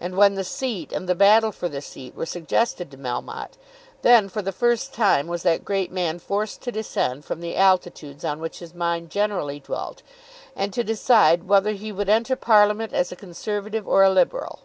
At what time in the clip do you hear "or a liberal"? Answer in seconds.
13.86-14.60